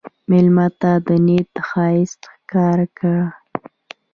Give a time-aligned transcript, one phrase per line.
[0.29, 3.21] مېلمه ته د نیت ښایست ښکاره کړه.